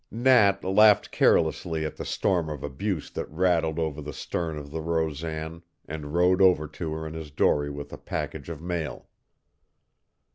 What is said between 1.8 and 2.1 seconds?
at the